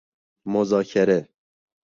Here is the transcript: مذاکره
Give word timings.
مذاکره 0.45 1.29